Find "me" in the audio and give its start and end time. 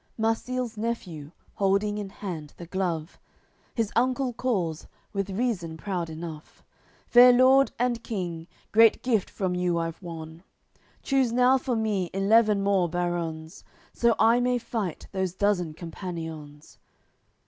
11.75-12.09